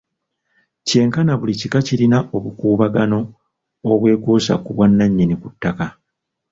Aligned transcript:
Kyenkana 0.87 1.31
buli 1.39 1.53
kika 1.61 1.79
kirina 1.87 2.17
obukuubagano 2.35 3.19
obwekuusa 3.91 4.53
ku 4.63 4.69
bwannannyini 4.75 5.35
ku 5.41 5.47
ttaka. 5.53 5.87